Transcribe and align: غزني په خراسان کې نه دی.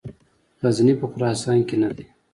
غزني 0.63 0.93
په 1.01 1.05
خراسان 1.11 1.59
کې 1.67 1.75
نه 1.83 1.89
دی. 1.97 2.05